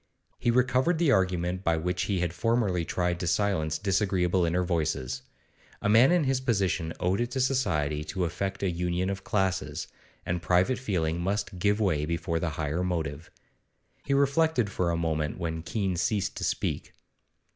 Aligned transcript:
He 0.39 0.49
recovered 0.49 0.97
the 0.97 1.11
argument 1.11 1.63
by 1.63 1.77
which 1.77 2.05
he 2.05 2.21
had 2.21 2.33
formerly 2.33 2.83
tried 2.83 3.19
to 3.19 3.27
silence 3.27 3.77
disagreeable 3.77 4.45
inner 4.45 4.63
voices; 4.63 5.21
a 5.79 5.89
man 5.89 6.11
in 6.11 6.23
his 6.23 6.41
position 6.41 6.91
owed 6.99 7.21
it 7.21 7.29
to 7.29 7.39
society 7.39 8.03
to 8.05 8.25
effect 8.25 8.63
a 8.63 8.71
union 8.71 9.11
of 9.11 9.23
classes, 9.23 9.87
and 10.25 10.41
private 10.41 10.79
feeling 10.79 11.21
must 11.21 11.59
give 11.59 11.79
way 11.79 12.07
before 12.07 12.39
the 12.39 12.49
higher 12.57 12.83
motive. 12.83 13.29
He 14.03 14.15
reflected 14.15 14.71
for 14.71 14.89
a 14.89 14.97
moment 14.97 15.37
when 15.37 15.61
Keene 15.61 15.97
ceased 15.97 16.35
to 16.37 16.43
speak. 16.43 16.93